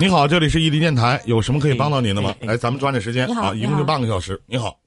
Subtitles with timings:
[0.00, 2.32] 你好，这里是伊犁电台，有什么可以帮到您的吗？
[2.42, 4.40] 来，咱们抓紧时间啊，一共就半个小时。
[4.46, 4.78] 你好，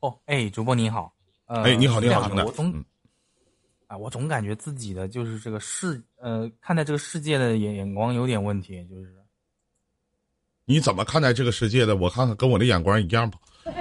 [0.00, 1.10] 哦，哎，主播你好，
[1.46, 2.84] 呃，哎，你好，你好，我总嗯
[3.86, 9.14] 啊，我总感觉自己的就是这个世呃，看待这个世界的眼眼光有点问题，就是
[10.66, 11.96] 你怎么看待这个世界的？
[11.96, 13.38] 我看看，跟我的眼光一样吧。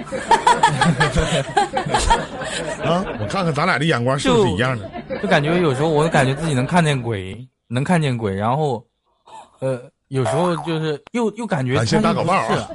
[2.82, 4.90] 啊，我看看咱俩的眼光是不是一样的？
[5.22, 8.88] 就感觉有时候我感觉自己能看见鬼，能看见鬼，然后
[9.60, 12.70] 呃，有时候就是又又感觉感谢它又不大狗棒是啊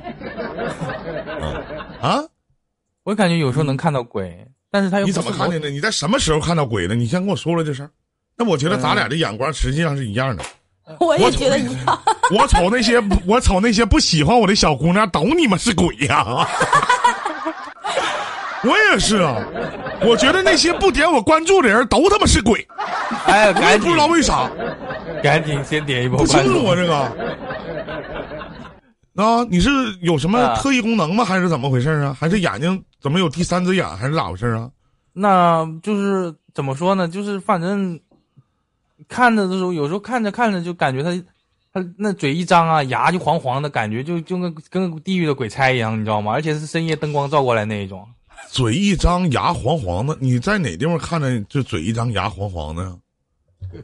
[2.00, 2.24] 啊，
[3.04, 5.70] 我感觉有时候能看到鬼，但是他又你怎么看见的？
[5.70, 6.95] 你在什么时候看到鬼的？
[6.95, 7.90] 你先跟我说说这事儿。
[8.37, 10.42] 那我觉得咱俩的眼光实际上是一样的。
[10.98, 12.02] 我也觉得一 样。
[12.37, 16.24] 我瞅那些我瞅那些不喜欢我的小姑娘，都你妈是鬼呀、
[18.65, 19.37] 我也是啊，
[20.02, 22.66] 我觉得那些不点我关注的人都他妈是鬼，
[23.26, 24.51] 哎，我也不知道为啥，
[25.23, 26.97] 赶紧先点一波不清楚啊这个。
[29.23, 29.69] 啊，你是
[30.01, 31.24] 有什么啊特异功能吗？
[31.24, 32.16] 还是怎么回事啊？
[32.18, 33.87] 还是眼睛怎么有第三只眼？
[33.96, 34.71] 还是咋回事啊？
[35.12, 37.07] 那就是怎么说呢？
[37.07, 38.01] 就是反正
[39.09, 41.10] 看着的时候，有时候看着看着就感觉他
[41.73, 46.32] 他那嘴一张啊，牙就黄黄的，感觉就就跟跟地狱的鬼差一样，你知道吗？
[46.32, 48.07] 而且是深夜灯光照过来那一种。
[48.49, 50.16] 嘴一张，牙黄黄的。
[50.18, 52.96] 你在哪地方看着就嘴一张，牙黄黄的呀？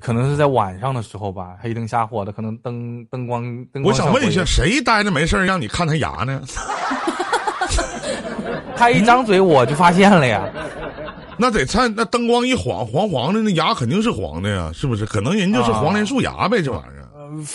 [0.00, 3.42] 可能是在晚上的时候吧，黑灯瞎火的，可能灯灯光
[3.72, 3.84] 灯光。
[3.84, 6.42] 我想问一下，，谁待着没事儿让你看他牙呢？
[8.76, 10.48] 他一张嘴我就发现了呀。
[11.38, 15.04] 那得看那灯光一晃，黄黄的，那牙肯定是黄的呀，是不是？
[15.06, 16.92] 可能人就是黄连素牙呗，这玩意儿。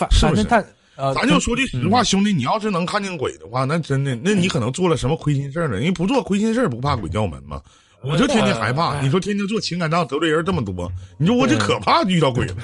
[0.09, 0.63] 是不是反正他
[0.97, 5.77] 呃，咱就说句实话，兄弟，你要是能看见鬼的话，那真的，那你可能做了什么亏心事儿了。
[5.77, 7.59] 人家不做亏心事儿，不怕鬼叫门吗？
[8.03, 8.99] 我就天天害怕。
[9.01, 12.55] 你说天天做情感账得罪人这么多，你说我这可怕遇到鬼了。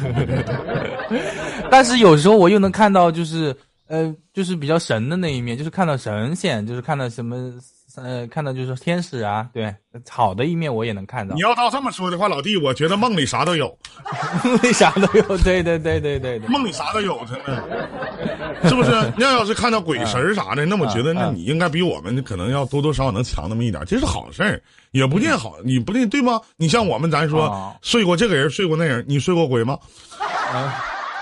[1.69, 3.55] 但是有时候我又能看到，就是
[3.87, 7.53] 呃，就是比较神的那一面，就是看到神仙，就是看到什么
[7.97, 9.73] 呃，看到就是天使啊，对，
[10.07, 13.75] 好的一面我也能看到你，要照这么说的话，老弟，我觉得梦里啥都有，
[14.45, 18.91] 梦里啥都有，对对对对对对，梦里啥都有，真的，是不是？
[19.17, 26.39] 那要是看到鬼神儿啥的，那我觉得那你应该比我们可能要多多少少能强那么一点，这是好事儿，也不见好，你不定对吗？
[26.55, 29.77] 你像我们，咱说啊睡过这个人，睡过那人，你睡过鬼吗？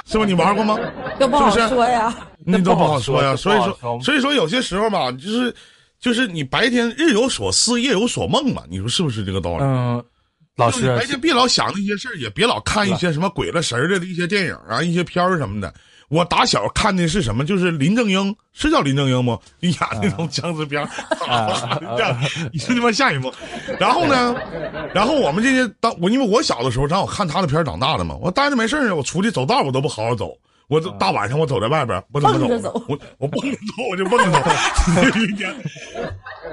[0.05, 0.25] 是吧？
[0.25, 0.77] 你玩过吗？
[1.17, 2.13] 这不好是说呀。
[2.47, 3.35] 那都不好说呀。
[3.35, 5.55] 所以说所以说有些时候吧，就是
[6.05, 9.63] 就是你白天日有所思，夜有所梦嘛，你说是不是这个道理？
[9.63, 10.05] 嗯，
[10.55, 15.73] 老师白天别老想那些事儿，也别老看一些什么鬼了神儿的一些电影啊、一些片儿什么的。
[16.09, 17.43] 我打小看的是什么？
[17.43, 19.39] 就是林正英，是叫林正英吗？
[19.59, 20.87] 就演那种僵尸片儿，
[21.97, 22.15] 这样
[22.53, 23.33] 你是他妈吓人不。
[23.79, 24.35] 然后呢，
[24.93, 30.37] 然后我们这些当我因为我小的时候，正好看他的片儿长大的嘛，我待着没事儿呢，我出去走道我都不好好走。
[30.67, 32.83] 我这大晚上我走在外边，我怎么走走？
[32.87, 34.39] 我我蹦着走，我就蹦着走。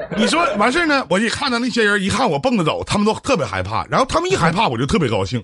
[0.16, 1.04] 你说完事儿呢？
[1.08, 3.86] 我一看到那些人，一看我蹦着走，他们都特别害怕。
[3.86, 5.42] 然后他们一害怕，我就特别高兴。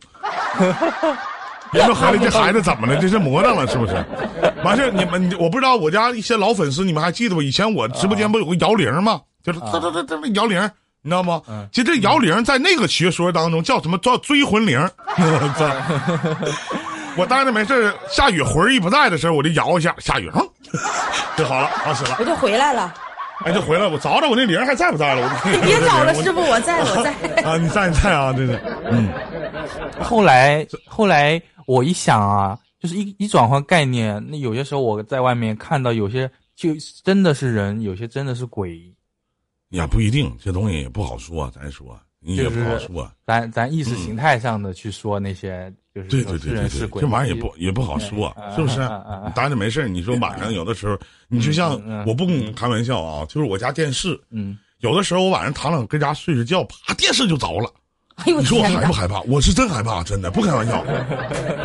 [1.72, 2.96] 人都合计这孩子怎么了？
[2.96, 3.92] 这是魔怔了是不是？
[4.64, 7.42] 完事儿你们，我不知道我家一些老粉丝，你们还记得不？
[7.42, 9.20] 以前我直播间不有个摇铃吗？
[9.42, 10.60] 就是这这这这这摇铃，
[11.02, 11.40] 你知道吗？
[11.72, 13.98] 其实这摇铃在那个学说当中叫什么？
[13.98, 14.78] 叫追魂铃。
[15.16, 16.87] 我
[17.26, 20.40] 待着没事儿下雨魂儿一不在的时候，我就摇一下，下雨，哼，
[21.36, 22.16] 就好了，好使了。
[22.18, 22.94] 我就回来了，
[23.44, 25.22] 哎，就回来，我找找我那铃还在不在了？
[25.22, 27.12] 我你别 找了，师傅，我在，我在。
[27.42, 28.58] 啊，你在你在啊，对对，
[28.90, 29.08] 嗯，
[30.00, 36.70] 后来后来我一想啊，就是一一转换概念，那有些时候我在外面看到有些就
[37.04, 38.80] 真的是人，有些真的是鬼，
[39.70, 43.10] 也不一定，这东西也不好说，咱说你也不好说。
[43.24, 48.80] 咱咱意识形态上的去说那些，就是对对对对这玩意儿也不也不好说，是不是？
[49.24, 51.72] 你待着没事儿你说晚上有的时候，你就像
[52.06, 57.70] 我不跟你开玩笑啊，就是我家电视，嗯，有的时候我晚上躺躺跟家睡着觉，啪，电视就着了。
[58.26, 58.64] 哎呦你说我！
[58.64, 59.20] 害不害怕？
[59.22, 60.84] 我是真害怕，真的不开玩笑。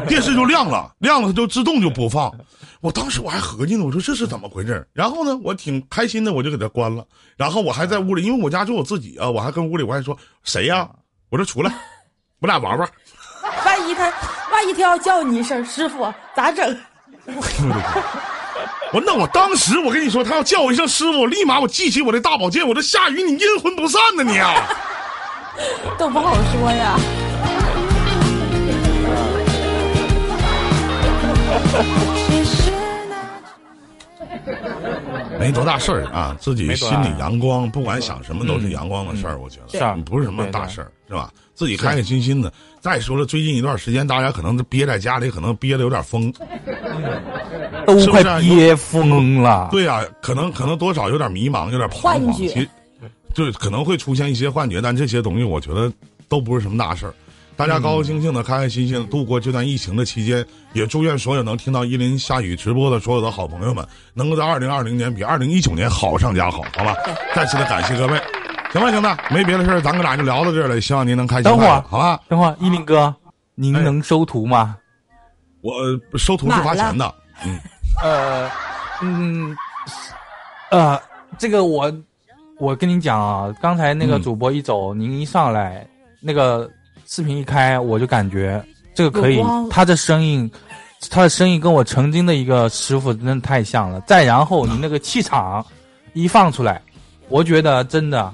[0.08, 2.31] 电视就亮了，亮了它就自动就播放。
[2.80, 4.88] 我当时我还合计呢，我说这是怎么回事？
[4.94, 7.04] 然后呢，我挺开心的，我就给它关了。
[7.36, 10.88] 然后我还在屋里，因为我家就我自己啊，我还跟屋里我还说谁呀、
[11.30, 11.74] 我说出来，
[12.39, 12.88] 我俩玩玩。
[13.66, 14.04] 万一他，
[14.51, 16.77] 万一他要叫你一声师傅，咋整？
[18.94, 24.54] 我那我当时我跟你说，他要叫我一声师傅，我立马我记起我的大宝剑，我这下雨你阴魂不散呢你啊！
[25.97, 26.97] 都不好说呀。
[35.39, 41.29] 没多大事儿啊，自己心里阳光，不管想什么都是阳光的事儿，我觉得是啊不是什么大事儿，是吧？
[41.53, 42.51] 自己开开心心的。
[42.79, 46.31] 再说了，最近一段时间，大家可能憋在家里，可能憋的有点疯。
[47.85, 49.67] 都快憋疯了。
[49.71, 52.67] 对呀、可能可能多少有点迷茫，有点彷徨，幻觉
[53.33, 55.91] 其实对可能会出现一些幻觉，但这些东西我觉得
[56.30, 57.13] 都不是什么大事儿。
[57.56, 60.44] 大家高高兴兴的、开开心心的度过这段疫情的期间，
[60.74, 66.95] 也祝愿所有能听到依林下雨直播的所有的好朋友们，能够在二零二零年比二零一九年好上加好，好吧？
[67.35, 68.19] 再次的感谢各位。
[68.71, 70.81] 行吧，兄弟，没别的事儿，咱哥俩就聊到这儿了。
[70.81, 72.19] 希望您能开心等会儿好吧？
[72.27, 73.15] 等会儿，依林哥，
[73.53, 74.75] 您哎能收徒吗？
[75.62, 75.74] 我
[76.18, 77.13] 收徒是花钱的，
[77.45, 77.59] 嗯，
[78.01, 78.50] 呃，
[79.03, 79.56] 嗯，
[80.71, 81.00] 呃，
[81.38, 81.86] 这个我
[82.63, 85.86] 我跟你讲啊，刚才那个嗯主播一走，您一上来，
[86.21, 86.71] 那个
[87.06, 88.63] 视频一开，我就感觉
[88.95, 90.50] 这个可以，他的声音，
[91.10, 94.00] 他的声音跟我曾经的一个师傅真的太像了。
[94.07, 95.65] 再然后你那个气场
[96.13, 96.81] 一放出来，
[97.27, 98.33] 我觉得真的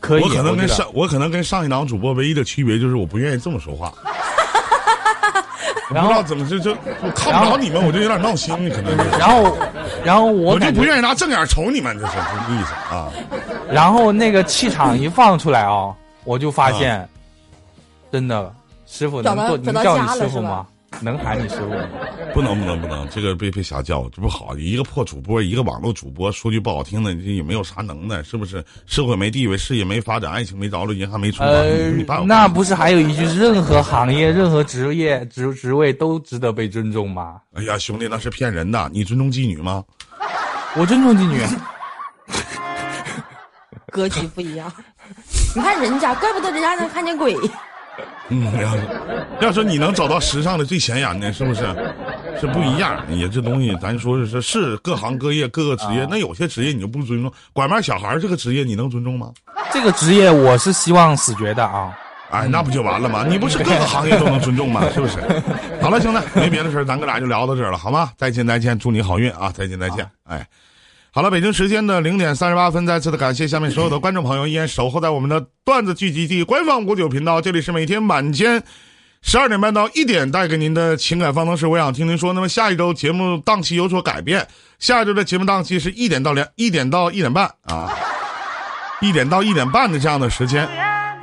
[0.00, 0.22] 可以。
[0.22, 3.92] 我可能跟上我可能跟上一档主播唯一的区别就是我不愿意这么说话。
[5.90, 6.70] 我然后不知道怎么就就
[7.02, 9.10] 我看不着你们，我就有点闹心，可能就是。
[9.18, 9.56] 然后，
[10.04, 12.12] 然后我我就不愿意拿正眼瞅你们，这是
[12.46, 13.10] 这意思啊。
[13.70, 15.94] 然后那个气场一放出来哦，
[16.24, 17.06] 我就发现，
[18.10, 18.52] 真的
[18.86, 20.66] 师傅能做能叫你师傅吗？
[21.00, 21.88] 能喊你师傅吗？
[22.32, 24.56] 不能不能不能，这个别别瞎叫，这不好。
[24.56, 28.64] 一个破主播，一个网络主播，说句不好听的，你也没有啥能耐，是不是？
[28.86, 37.40] 社会没地位，事业没发展，爱情没着落，银行没存款，呃你办，那不是还有一句，任何行业、任何职业、职职位都值得被尊重吗？
[37.54, 38.90] 哎呀，兄弟，那是骗人的。
[38.92, 39.84] 你尊重妓女吗？
[40.76, 41.40] 我尊重妓女，
[43.92, 44.72] 格局不一样。
[45.54, 47.36] 你看人家，怪不得人家能看见鬼。
[48.28, 48.82] 嗯，要是
[49.40, 51.62] 要说你能找到时尚的最显眼的，是不是？
[52.40, 53.02] 是不一样。
[53.08, 57.32] 也这东西，咱说是是是各行各业各个职业，那有些职业你就不尊重。
[57.52, 59.30] 拐卖小孩儿这个职业，你能尊重吗？
[59.72, 61.96] 这个职业我是希望死绝的啊。
[62.30, 63.24] 哎，那不就完了吗？
[63.28, 64.82] 你不是各个行业都能尊重吗？
[64.92, 65.20] 是不是？
[65.80, 68.10] 好了，兄弟，没别的事儿咱哥俩就聊到这儿了，好吗？
[68.16, 69.52] 再见，再见，祝你好运啊！
[69.54, 70.04] 再见，再见。
[70.24, 70.44] 哎，
[71.14, 78.60] 好了，北京时间的零点三十八分，再次的感谢下面所有的观众朋友依然守候在我们的段子聚集地官方五九频道，这里是每天晚间。
[79.22, 82.32] 十二点半到一点带给您的情感方程式，我想听您说。
[82.32, 84.44] 那么下一周节目档期有所改变，
[84.80, 87.96] 下一周的节目档期是一点到两一点到一点半啊，
[89.00, 90.68] 一点到一点半的这样的时间。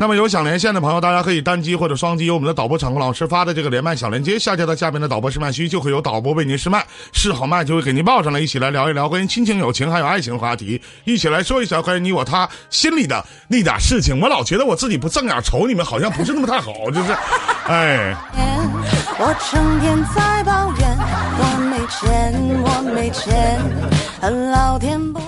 [0.01, 6.83] 那么有想连线的朋友，大家可以单击或者双击由我们的导播场控老师发的这个连麦小连接，下接到下边的导播试麦区，就会有导播为您试麦，
[7.13, 14.19] 试好麦就会给您报上来，一起来聊一聊关于亲情、友情还有爱情话题，一起来说一下关于你我他心里的那点事情。
[14.19, 17.15] 我老觉得我自己不正眼瞅你们，好像不是那么太好，就是，
[17.68, 18.18] 哎。
[19.19, 20.97] 我成天在抱怨，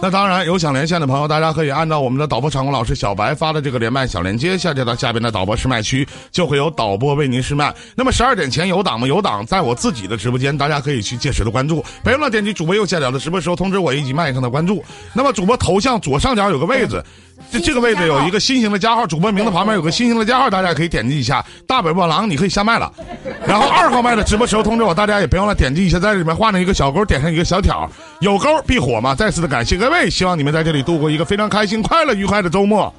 [0.02, 7.74] 那当然，有想连线的朋友，大家可以按照我们的导播场控老师小白发的这个连麦小连接，下接到下边的导播试麦区，就会有导播为您试麦。
[7.96, 9.08] 那么十二点前有档吗？
[9.08, 11.84] 有档，在我自己的直播间，大家可以去届时的关注。
[12.04, 14.84] 别忘了点击主播右下角的直播时候通知我以及麦上的关注。
[15.14, 17.04] 那么主播头像左上角有个位置。
[17.52, 21.46] 这这个位置有一个新型的加号，主播名字旁边有个新型的加号，大家也可以点击一下。
[21.68, 22.92] 大北波狼，你可以下麦了。
[23.46, 27.90] 然后二号麦的直播时候通知我，大家也别忘了点击一下，在里面画上一个小勾，点上一个小条，
[28.22, 29.14] 有勾必火嘛。
[29.14, 32.92] 再次的感谢各位，希望你们在这里度过一个非常开心、快乐、愉快的周末。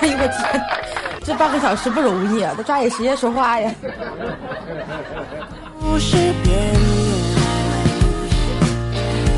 [0.00, 0.62] 哎呦我天，
[1.24, 3.70] 这半个小时不容易啊，得抓紧时间说话呀。
[5.80, 6.74] 不是别人，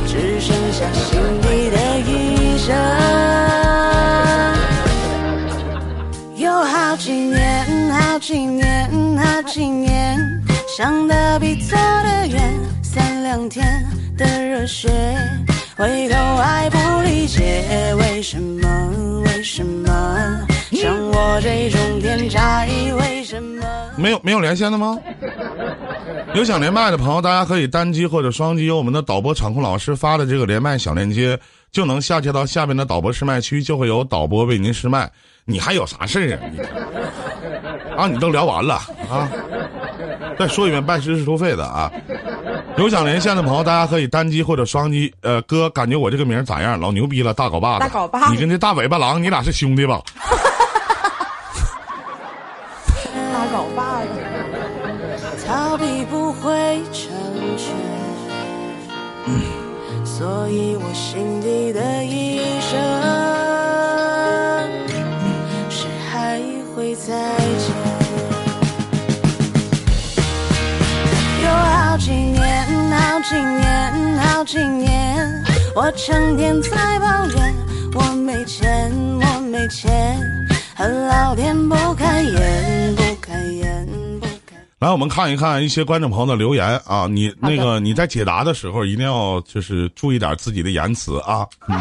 [0.06, 3.77] 只剩下心底的医生。
[8.28, 10.18] 几年，好几年，
[10.76, 13.64] 想的比走的远，三两天
[14.18, 14.90] 的热血，
[15.75, 19.88] 回头还不理解为什么，为什么
[20.73, 22.68] 像我这种天才，
[23.00, 23.64] 为什么？
[23.97, 24.99] 没有没有连线的吗？
[26.35, 31.40] 有想连麦的朋友，大家可以单击或者双击由我们的导播场控老师发的这个连麦小链接，
[31.73, 35.11] 就能下接到下面的导播试麦区，就会有导播为您试麦。
[35.47, 36.40] 你还有啥事儿啊？
[36.52, 36.58] 你
[37.99, 38.75] 啊，你都聊完了
[39.11, 39.28] 啊？
[40.38, 41.90] 再说一遍，拜师是收费的啊。
[42.76, 45.12] 有想连线的朋友，大家可以单击或者双击。
[45.21, 46.78] 呃，哥，感觉我这个名儿咋样？
[46.78, 47.81] 老牛逼了，大镐把子。
[47.81, 50.00] 大镐把你跟这大尾巴狼，你俩是兄弟吧？
[75.78, 77.54] 我成天在抱怨，
[77.94, 80.20] 我没钱，我没钱，
[80.75, 83.87] 恨老天不开眼，不开眼，
[84.18, 84.56] 不开。
[84.80, 91.47] 来，我们看一看一些观众朋友的留言啊，你那个你在解答的时候一定要就是注意点自己的言辞啊。
[91.68, 91.78] 嗯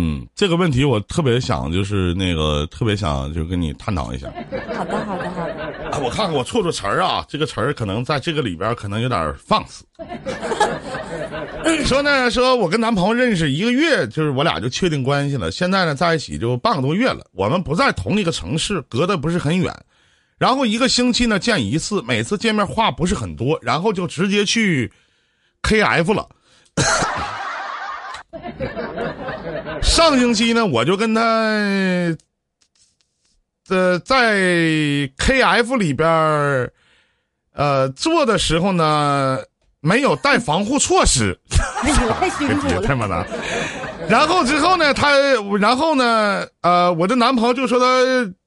[0.00, 4.28] 嗯，这个问题我特别想，就是那个特别想就跟你探讨一下。
[4.72, 5.52] 好的，好的，好的。
[5.90, 9.84] 啊，我看看我错错词儿啊，这个词儿可能在这个里边可能有点放肆。
[11.84, 15.50] 说呢，说我跟男朋友认识一个月，就是我俩就确定关系了。
[15.50, 19.74] 现在呢，在一起就半个多月了，我们不在同一个城市，隔得不是很远。
[20.38, 24.92] 然后一个星期呢见一次，每次见面话不是很多，然后就直接去
[25.62, 26.28] KF 了。
[29.82, 31.20] 上星期呢，我就跟他，
[33.68, 34.34] 呃，在
[35.16, 36.72] KF 里边儿，
[37.54, 39.38] 呃，做的时候呢，
[39.80, 41.38] 没有带防护措施。
[41.82, 42.82] 哎呦，太辛苦了。
[42.82, 43.26] 太妈的！
[44.08, 45.12] 然后之后呢，他，
[45.60, 47.86] 然后呢，呃，我的男朋友就说他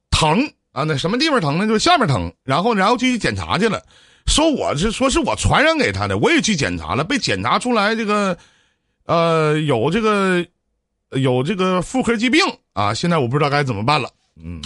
[0.09, 1.67] 疼啊，那什么地方疼呢？
[1.67, 2.31] 就下面疼。
[2.43, 3.81] 然后，然后就去检查去了，
[4.25, 8.37] 说我是说是我传染给他的，我也去检查了，被检查出来这个，
[9.05, 10.45] 呃，有这个
[11.11, 12.39] 有这个妇科疾病
[12.73, 12.93] 啊。
[12.93, 14.09] 现在我不知道该怎么办了。
[14.41, 14.61] 嗯，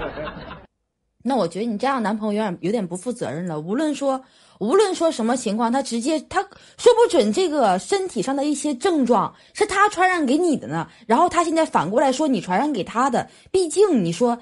[1.22, 3.60] 那我觉得你这样男朋友有点有点不负责任了。
[3.60, 4.22] 无论说
[4.58, 6.40] 无论说什么情况，他直接他
[6.78, 10.88] 说不准这个身体上的一些症状是他传染给你的呢。
[11.06, 14.38] 然后他现在反过来说你传染给他的，毕竟你说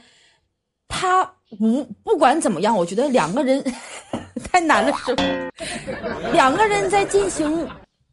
[0.86, 3.64] 他无不管怎么样，我觉得两个人
[4.52, 5.16] 太难了，是？
[6.32, 7.66] 两个人在进行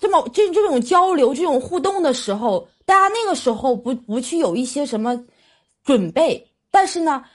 [0.06, 5.20] 这么这这种交流、这种互动的时候，大家那个时候不不去有一些什么
[5.84, 7.26] 准备，但是呢，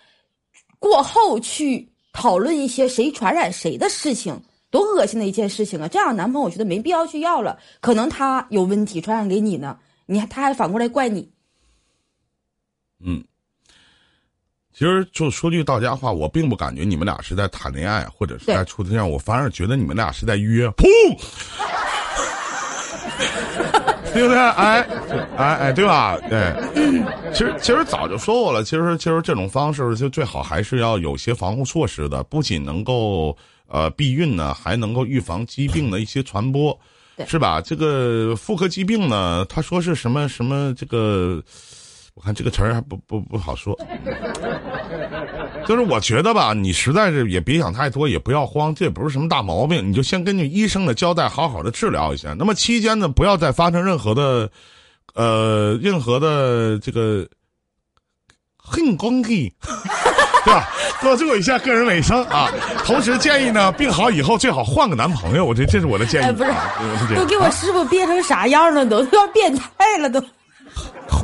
[0.79, 5.89] 过后去讨论一些谁传染谁的事情，多恶心的一件事情啊！
[5.89, 11.29] 这样的男朋友我觉得没必要去要了，可能他有问题传染给你呢，你还他还反过来怪你。
[13.05, 13.25] 嗯，
[14.73, 20.69] 其实就说句到家话，我并不感觉你们俩是在谈恋爱，或者是在处对象，我反而觉得你们俩是在约。
[20.69, 20.87] 噗，
[24.13, 24.37] 对不对？
[24.37, 24.87] 哎，
[25.37, 26.19] 哎哎，对吧？
[26.29, 26.53] 对，
[27.33, 33.37] 其实其实早就说过了，其实其实这种方式就最好还是要有些防护措施的，不仅能够
[33.69, 36.79] 呃避孕呢，还能够预防疾病的一些传播，
[37.27, 37.61] 是吧？
[37.61, 41.43] 这个妇科疾病呢，他说是什么什么这个。
[42.15, 43.75] 我看这个词儿还不不不好说，
[45.67, 52.35] 就是我觉得吧，你实在是也别想太多，也不要慌，这也不是什么大毛病，你就先根据医生的交代，好好的治疗一下。
[52.39, 54.51] 那么期间呢，不要再发生任何的，
[55.15, 57.27] 呃，任何的这个
[58.57, 59.53] 很关系，
[60.45, 60.69] 对吧？
[61.03, 62.51] 多注意一下个人卫生啊。
[62.85, 66.25] 同时建议呢，病好以后最好换个男朋友，我这这是我的建议。
[66.25, 70.21] 哎不是啊我的建议都给我师傅憋成啥样了都，都要变态了都。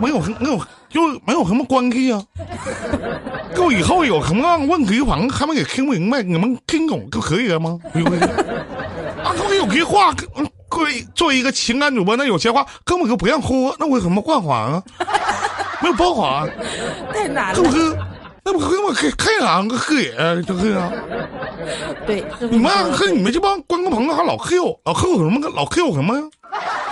[0.00, 2.22] 没有没有就没有什么关系啊。
[3.54, 7.78] 跟我以后有什么问题，反正还没给听明白，你们听懂就可以了吗？
[7.92, 8.20] 对不对？
[9.24, 14.82] 啊，各位有句话，嗯各位作为一个情感主播，那有些话根本就不让说，那为什么换话啊？
[15.80, 16.48] 没有办法啊，
[17.14, 17.54] 太难了。
[17.54, 17.96] 是不是？
[18.44, 20.92] 那不跟我看看两个黑眼，就这样。
[22.06, 25.48] 对，你们和你们这帮观众朋友还老 Q，老 Q 什么？
[25.54, 26.22] 老 Q 什么呀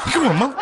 [0.07, 0.53] ？Q 什么？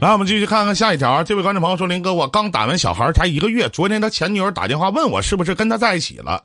[0.00, 1.24] 来，我们继续看看下一条。
[1.24, 6.40] 这位观众朋友说：“林哥，我刚打完小孩才一个月，昨天他前女友打电话问我是不是跟他在一起了。”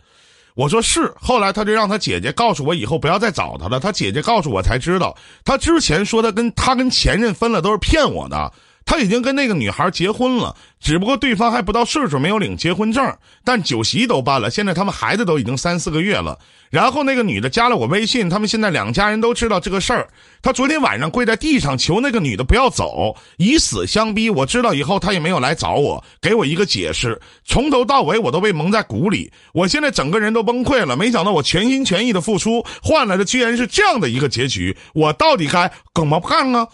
[0.56, 3.80] 我说是，后来他就让他姐姐告诉我以后不要再找他了。
[3.80, 8.52] 他姐姐告诉我才知道，他之前说他跟他跟前任分了都是骗我的。
[8.86, 14.50] 他已经跟那个女孩结婚了，只不过对方还不到岁数，没有领结婚证，但酒席都办了。
[14.50, 16.38] 现在他们孩子都已经三四个月了。
[16.70, 20.10] 然后那个女的加了我微信，他们现在两家人都知道这个事儿。
[20.42, 24.28] 他昨天晚上跪在地上求那个女的不要走，以死相逼。
[24.28, 27.22] 我知道以后他也没有来找我，给我一个解释。
[27.46, 30.98] 从头到尾我都被蒙在鼓里，我现在整个人都崩溃了。
[30.98, 34.76] 没想到我全心全意的付出，换来的居然是这样的一个结局。
[34.94, 36.68] 我到底该怎么办啊？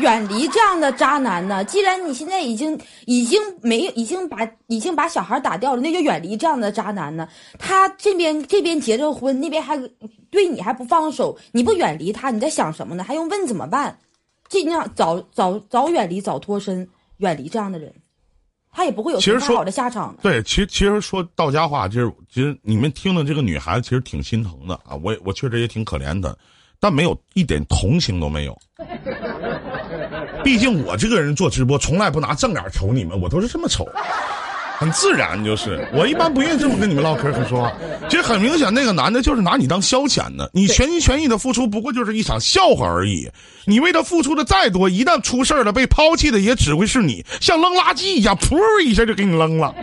[0.00, 1.64] 远离这样的渣男呢？
[1.64, 7.28] 既然你现在已经已经没有已经把已经把小孩打掉了，那就远离这样的渣男呢。
[7.58, 9.76] 他这边这边结着婚，那边还
[10.30, 13.02] 对你还不放手，你不远离他，你在想什么呢？
[13.02, 13.98] 还用问怎么办？
[14.48, 16.88] 尽量早早早远离，早脱身，
[17.18, 17.92] 远离这样的人，
[18.72, 20.22] 他也不会有其实说好的下场的。
[20.22, 26.38] 对，其实其实说到家话，就是其实你们听的这个女孩子其实挺心疼的啊，我也我确实也挺可怜的。
[26.80, 28.56] 但没有一点同情都没有。
[30.44, 33.88] 毕竟我这个人做直播从来不拿正脸瞅你们，我都是这么瞅。
[34.78, 37.72] 很自然，就是我一般不愿意这么跟你们唠嗑和说话。
[38.08, 43.28] 其实很明显，那个男的就是拿你当消遣的，你全心全意的付出不过就是一场笑话而已。
[43.64, 49.74] 你为他付出的再多，一旦出事了，被抛弃的也只会是你，像扔垃圾一样，噗一下就给你扔了，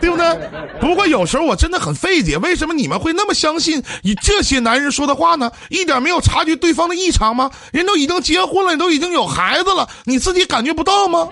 [0.00, 0.26] 对不对？
[0.80, 5.52] 不过有时候我真的很费解，为什么你们会那么相信以这些男人说的话呢？
[5.68, 7.50] 一点没有察觉对方的异常吗？
[7.70, 11.28] 人都已经结婚了，都已经有孩子了，你自己感觉不到吗？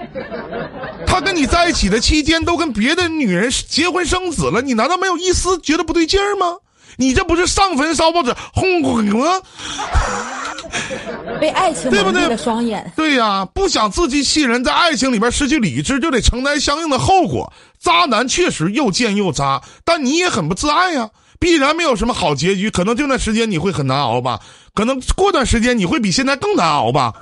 [1.07, 6.57] 他跟你在一起的期间都跟别的女人结婚生子了，你难道没有一丝觉得不对劲儿吗？
[6.97, 9.41] 你这不是上坟烧报纸轰轰吗？
[11.41, 12.93] 被爱情蒙蔽了双眼。
[12.95, 17.53] 对呀，不想自欺欺人，在爱情里边失去理智，就得承担相应的后果。
[17.79, 22.71] 渣男确实又贱又渣，但你也很不自爱呀，必然没有什么好结局。
[22.71, 24.41] 可能这段时间你会很难熬吧，
[24.75, 27.15] 可能过段时间你会比现在更难熬吧。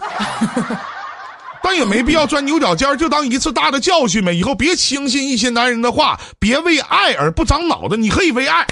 [1.63, 4.33] 但也没必要钻牛角尖，就当一次大的教训呗。
[4.33, 7.97] 以后别轻信一些男人的话，别为爱而不长脑子。
[7.97, 8.67] 你可以为爱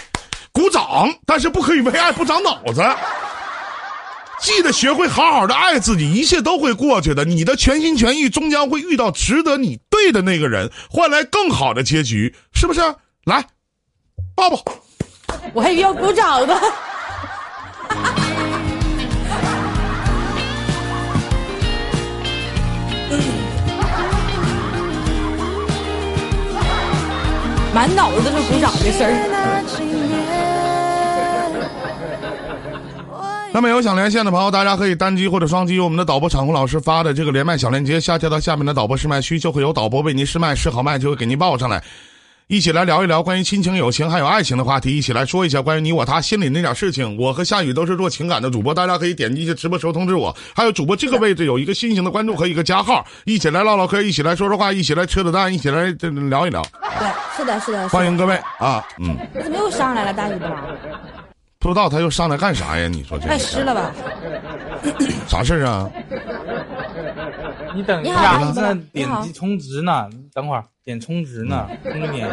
[0.52, 2.82] 鼓掌，但是不可以为爱不长脑子。
[4.38, 7.24] 记得学会好好的爱自己，一切都会过去的。
[7.24, 12.80] 你的全心全意终将会遇到值得你对的那个人，换来更好的结局，是不是？
[13.24, 13.44] 来，
[14.34, 14.62] 抱抱。
[15.54, 16.60] 我还以为要鼓掌呢。
[27.76, 29.12] 满脑子都是鼓掌的事儿。
[33.52, 41.84] 那么有想连线的朋友，大家可以单击或者双击我们的导播场控老师发的这个连麦小链接，下跳到下面的导播试麦区，就会有导播为您试麦，试好麦就会给您报上来，
[42.48, 47.16] 一起来聊一聊关于亲情、友情还有爱情的话题，一起来说一下关于你我他心里那点事情。
[47.18, 50.32] 我和夏雨都是做情感的主播，大家可以点击一下直播时候通知我。
[50.54, 56.62] 还有主播这个位置有一个新型的关注和一个加号，一起来唠唠嗑，一起来说说话，一起来扯扯淡，一起来这聊一聊。
[57.00, 57.88] 对，是的，是的。
[57.88, 59.16] 欢迎各位啊，嗯。
[59.34, 60.48] 你怎么又上来了，大雨的？
[61.58, 62.86] 不知道他又上来干啥呀？
[62.86, 63.92] 你说这太湿了吧？
[65.26, 65.90] 啥事儿啊？
[67.74, 70.08] 你等一下，你在点击充值呢。
[70.32, 72.30] 等会儿点充值呢，充个点。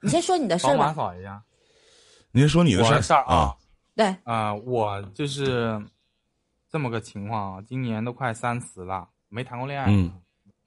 [0.00, 1.40] 你先说你的事儿扫码扫一下。
[2.32, 3.56] 您说你的事儿啊？
[3.94, 5.80] 对啊，我就是
[6.68, 7.62] 这么个情况啊。
[7.64, 9.86] 今年都快三十了，没谈过恋爱。
[9.88, 10.12] 嗯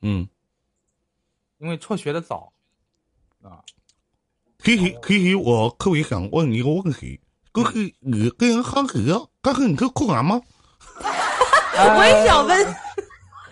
[0.02, 0.26] 嗯，
[1.58, 2.54] 因为辍学的早
[3.42, 3.60] 啊。
[4.60, 7.20] 其实，其实我特别想问你一个问题，
[7.54, 10.42] 就是你跟人喝河，但是你是酷男吗？
[11.76, 12.76] 我也想问，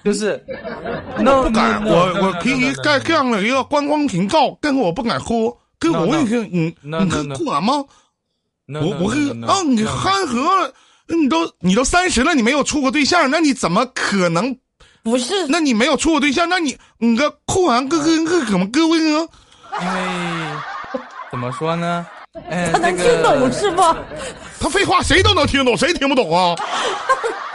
[0.04, 0.44] 就是
[1.20, 5.56] 那不敢，我我可以盖这样的一个观光频道，但是我不敢喝。
[5.80, 7.84] 跟我问一下，你你是酷男吗？
[8.68, 10.74] 我我是啊，你憨和，
[11.08, 14.56] 你都你都三十了，你没有处过对象，那你怎么可能
[15.04, 15.48] 不是？
[15.48, 19.28] 那你没有处过对象，那你你个酷寒哥哥哥怎么各位呢？
[19.82, 20.02] 因为。
[21.32, 22.06] 怎么说呢？
[22.72, 23.82] 他能听懂是不？
[24.60, 26.56] 他废话，谁都能听懂，谁听不懂啊？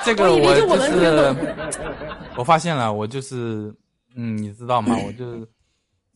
[0.05, 0.91] 这个我就是，
[2.37, 3.75] 我发现了，我就是，
[4.14, 4.96] 嗯，你知道吗？
[5.07, 5.49] 我就是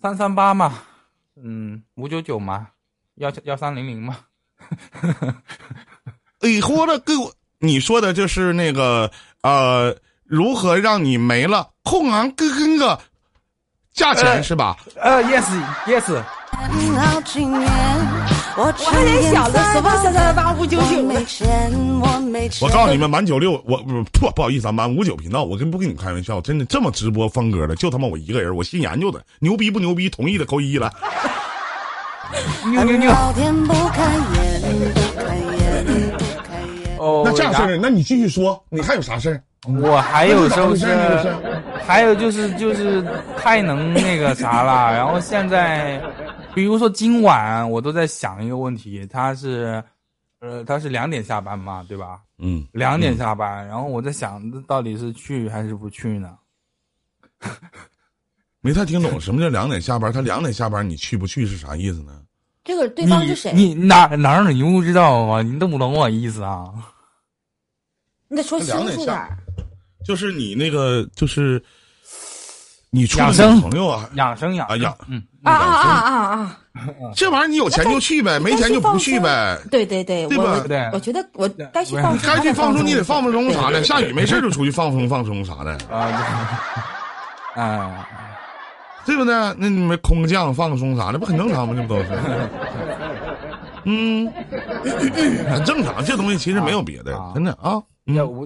[0.03, 0.79] 三三八嘛，
[1.37, 2.69] 嗯，五九九嘛，
[3.17, 4.17] 幺幺三零零嘛。
[6.41, 9.11] 你 说的给我，你说的就是那个
[9.43, 13.01] 呃，如何让你没了空昂跟跟个
[13.93, 14.77] 价钱是吧？
[14.97, 15.45] 呃，yes
[15.87, 16.23] yes。
[18.57, 20.85] 我还得想着什么三三八五九九
[22.61, 23.79] 我告诉你们，满九六，我
[24.13, 30.11] 不不好意思啊，满五九频道，我跟不跟你们开玩笑，真的这么直播风格的，就他妈我一个人，我新研究的，牛逼不牛逼？
[30.11, 30.93] 同意的扣一来。
[32.71, 33.11] 牛牛牛！
[36.99, 39.43] 哦，那这样事儿，那你继续说，你还有啥事儿？
[39.83, 40.87] 我还有就是，
[41.87, 43.05] 还有就是就是
[43.37, 44.93] 太能那个啥了。
[44.95, 46.01] 然后现在，
[46.55, 49.83] 比如说今晚我都在想一个问题，他是，
[50.41, 52.21] 呃，他是两点下班嘛，对吧？
[52.39, 53.67] 嗯，两点下班。
[53.67, 56.37] 然后我在想，到底是去还是不去呢？
[58.61, 60.13] 没太听懂什么叫两点下班？
[60.13, 62.23] 他两点下班，你去不去是啥意思呢？
[62.63, 63.53] 这个对方是谁？
[63.55, 65.41] 你哪哪儿你不知道吗？
[65.43, 66.73] 你懂不懂我意思啊？
[68.29, 69.37] 你得说清楚点儿。
[70.05, 71.63] 就是你那个，就是
[72.93, 76.57] 你处养生朋友啊，养生养啊养，嗯啊啊啊啊啊！
[77.15, 79.57] 这玩意儿你有钱就去呗，没钱就不去呗。
[79.71, 80.91] 对对对，对吧？
[80.93, 83.83] 我觉得我该去放，该去放松，你得放放松啥的。
[83.85, 86.11] 下雨没事就出去放松放松啥的啊，
[87.55, 88.09] 啊，
[89.07, 89.35] 对不对？
[89.57, 91.75] 那你们空降放松啥的，不很正常吗？
[91.77, 92.09] 这不都是？
[93.85, 94.31] 嗯，
[95.49, 97.81] 很正常，这东西其实没有别的，啊真的啊。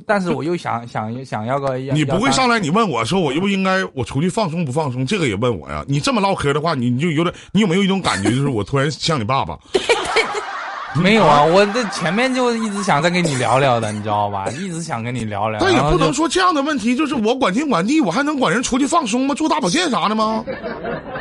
[0.07, 5.07] 但是我又想想想要个，你不会上来你问我说我又不应该我出去放松不放松？
[5.07, 5.85] 这个也问我呀？
[5.88, 9.59] 你这么唠嗑的话，你你就有点，你有没有一种感觉，就是我突然像你爸爸？
[11.02, 14.46] 没有啊，我这前面就一直想再跟你聊聊的，你知道吧？
[14.50, 15.59] 一直想跟你聊聊。
[15.61, 19.35] 但也不能说这样的问题，就是我管天管地，我还能管人出去放松吗？
[19.35, 20.44] 做大保健啥的吗？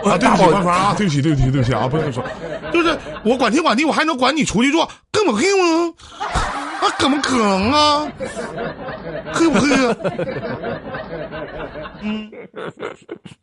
[0.03, 2.23] 啊，对不起，大保官方啊，对不起，对不起，对不起啊，不能说，
[2.71, 5.91] 就是我管天管地，我还能管你出去做，更不黑吗？
[6.19, 8.07] 啊，怎么可能啊？
[9.33, 9.95] 黑不黑啊？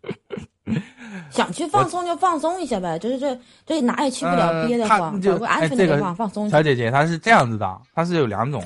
[1.30, 6.48] 想去放松就放松一下呗，就是这这哪也去不了，呃憋得慌，找个安全的地方放松。
[6.50, 8.62] 小姐姐她是这样子的，她是有两种，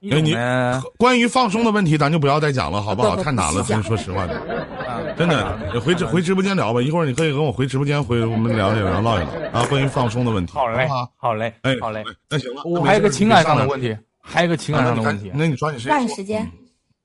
[0.00, 3.16] 一种哎你，关于放松的问题，咱就不要再讲了，好不好？
[3.16, 4.34] 太难了，不细讲说实话的。
[4.86, 6.80] 啊真的，回直回直播间聊吧。
[6.80, 10.54] 一会儿你可以跟我回直播间回，我们聊一聊，唠一唠啊，关于放松的问题。
[10.54, 12.02] 好嘞好，嘞哎，，好嘞。
[12.30, 15.30] 那行了，我还有个情感上的问题，还有个情感上的问题。
[15.34, 15.96] 那你抓紧时间。
[15.96, 16.50] 抓紧时间，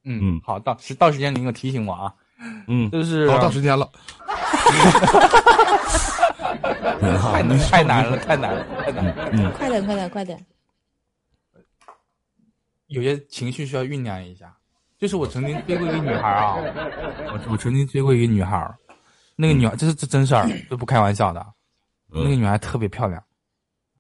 [0.06, 2.14] 嗯嗯，好，到时到时间您给我提醒我啊，
[2.68, 3.90] 嗯，就是好，到时间了。
[7.00, 7.44] 太
[7.84, 9.30] 难了，太难了，太难了。
[9.32, 10.46] 嗯快点快点快点！
[12.88, 14.56] 有些情绪需要酝酿一下。
[14.98, 18.76] 就是我曾经追过一个女孩啊，我我曾经追过一个女孩，
[19.36, 21.46] 那个女孩这是这真事儿，这不开玩笑的。
[22.10, 23.24] 那个嗯女孩特别漂亮，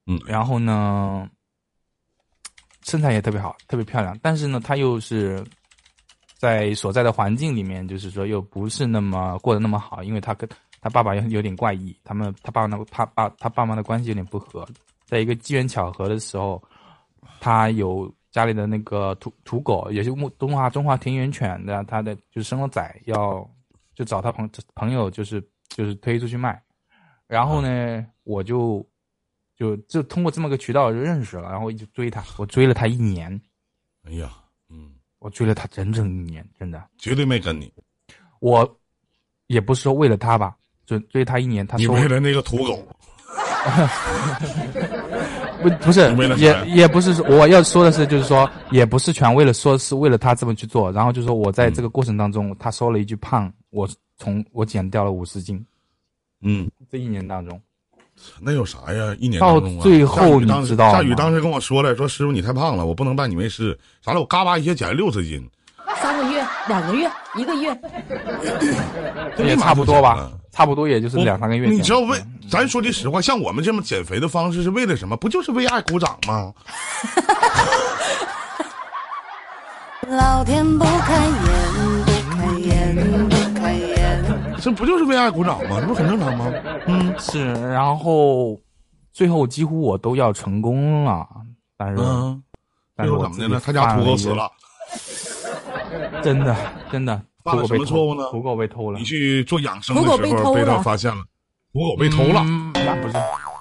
[0.07, 1.29] 嗯然后呢，
[2.83, 4.17] 身材也特别好，特别漂亮。
[4.23, 5.45] 但是呢，她又是
[6.37, 10.47] 在所在的环境里面，就是说又不是那么过得那么好，因为他跟
[10.79, 14.67] 他爸爸有有点怪异，他们他爸爸那个他爸他爸妈的关系有点不和。
[15.05, 16.61] 在一个机缘巧合的时候，
[17.39, 23.49] 他有家里的那个土土狗，也是木中华中华田园犬的，他的就是生了崽，要
[23.95, 26.61] 就找他朋朋友，就是就是推出去卖。
[27.25, 28.85] 然后呢，我就
[29.55, 33.41] 就就通过这么个渠道就认识了，然后我就追他，我追了他一年，
[34.03, 34.29] 哎呀，
[35.19, 36.81] 我追了他整整一年，真的。
[36.97, 37.71] 绝对没跟你，
[38.39, 38.79] 我
[39.47, 42.87] 也不是说为了他吧，追追他一年，他说你为了那个土狗，
[45.61, 55.65] 不不是也也不是说我要说的是，就是说也不是全为了说是为了他这么去做，然后就是说我在这个过程当中，他说了一句胖，我从我减掉了五十斤，
[56.41, 57.59] 嗯，这一年当中，
[58.39, 59.15] 那有啥呀？
[59.19, 63.77] 一年到当中啊最后夏雨当时你知道夏雨当时跟我说了，说师傅你太胖了，我不能拜你为师。
[64.03, 64.19] 啥了？
[64.19, 65.49] 我嘎巴一下减了六十斤，
[66.01, 67.77] 三个月、两个月、一个月，
[69.37, 71.67] 也差不多吧，差不多也就是两三个月。
[71.67, 72.17] 你知道为
[72.49, 75.15] 咱说句实话，像我们这么减肥的方式是为了什么？
[75.17, 76.53] 不就是为爱鼓掌吗？
[80.09, 81.96] 老天不开眼。
[84.67, 85.79] 这不就是为爱鼓掌吗？
[85.79, 86.51] 这不很正常吗？
[86.87, 88.59] 嗯是，然后
[89.13, 91.25] 最后几乎我都要成功了，
[91.77, 92.43] 但是、嗯，
[92.93, 93.61] 但是我怎么的呢？
[93.63, 94.51] 他家土狗死了，
[96.21, 96.53] 真的
[96.91, 99.05] 真的，犯了什么错误呢土狗被偷了你。
[99.05, 100.09] 去做养生的时
[100.43, 101.23] 候被他发现了，
[101.71, 103.13] 土狗被偷了嗯那不是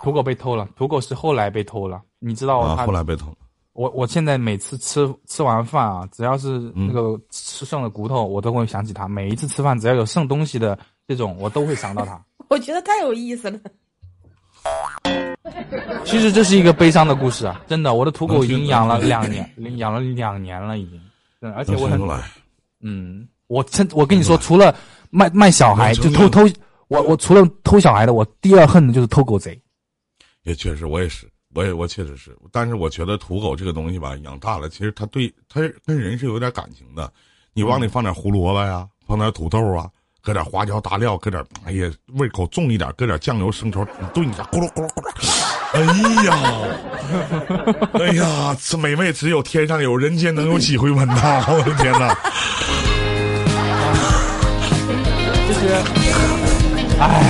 [0.02, 2.02] 土狗被偷了，土狗是后来被偷了。
[2.18, 3.36] 你知道啊，后来被偷了。
[3.74, 9.06] 我我现在每次吃吃完饭啊，只要是嗯那个吃剩的骨头，我都会想起他。
[9.06, 12.20] 每一次吃饭，只要有剩东西的这种，我都会想到他。
[12.48, 13.58] 我觉得太有意思了。
[16.04, 21.00] 其实这是一个悲伤的故事啊，真的，我的土狗已经养了两年，养了两年了，已经。
[21.40, 22.00] 对，而且我很
[22.80, 24.74] 嗯，我真我跟你说，除了
[25.10, 26.42] 卖卖小孩，就偷偷，
[26.88, 29.60] 我我除了偷小孩的，我第二恨的就是偷狗贼。
[30.42, 37.12] 也确实，我也是，我也我确实是，但是我觉得土狗这个东西吧，养大了，其实它对它跟人是有点感情的。
[37.52, 39.88] 你往里放点胡萝卜呀，放点土豆啊，
[40.26, 45.08] 搁点花椒大料，搁点哎呀胃口重一点，搁点酱油生抽，你炖一下，咕噜咕噜咕噜。
[45.72, 45.80] 哎
[46.26, 46.36] 呀，
[47.92, 51.44] 哎呀，这美味只有天上有，人间能有几回闻呐！
[51.46, 52.12] 我的天哪！
[55.46, 55.68] 就是，
[56.98, 57.22] 哎，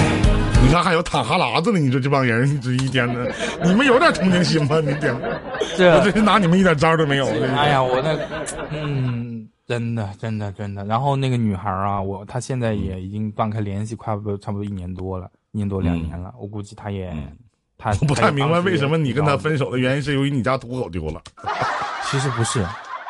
[0.63, 3.31] 你看还有淌哈喇子的，你说这帮人，你这一天的，
[3.63, 4.81] 你们有点同情心吗？
[4.81, 7.27] 你天，我这真是拿你们一点招都没有。
[7.59, 8.17] 哎呀，我那，
[8.71, 10.85] 嗯，真的，真的，真的。
[10.85, 16.33] 然后那个女孩啊，我她现在也已经断开联系，快不多差不多一年多了，一年多两年了。
[16.39, 17.11] 我估计她也，
[17.77, 21.21] 她嗯我不太明白为什么你跟她分手的原因是由于你家土狗丢了。
[22.09, 22.65] 其实不是，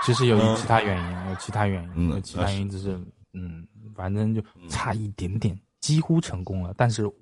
[0.04, 2.98] 其实有其他原因，有其他原因，嗯有其他原因，只是
[3.34, 6.72] 嗯，反正就差一点点，几乎成功了。
[6.74, 7.14] 但是我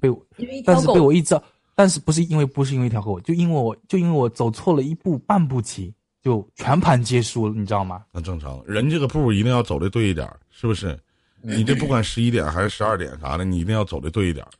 [0.00, 0.20] 被我，
[0.64, 1.40] 但是被我一招，
[1.76, 8.02] 但是不是因为不是因为一条狗，就因为我就因为我走错了一步半步棋，就全盘皆输了，你知道吗？
[8.12, 10.98] 那正常，人这个步一定要走的对一点儿，是不是？
[11.42, 14.50] 你这不管十一点还是十二点啥的，你一定要走的对一点儿。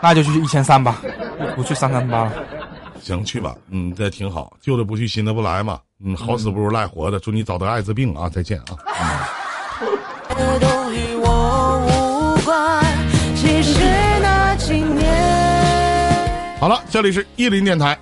[0.00, 1.02] 那就去一千三吧，
[1.56, 2.32] 不去三三八了。
[3.00, 8.78] 行，去吧，嗯，这挺好，旧的不去，新的不来嘛，嗯，好死不如赖活的，祝你早得艾滋病啊，再见啊。
[10.60, 12.84] 都与我无关。
[13.34, 13.80] 其实
[14.22, 16.58] 那几年。
[16.60, 17.98] 好了，这里是意林电台